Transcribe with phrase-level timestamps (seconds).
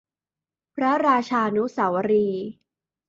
[0.75, 2.47] พระราชานุสาวรีย์